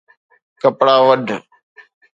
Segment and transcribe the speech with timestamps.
[0.61, 1.25] !ڪپڙا وڍ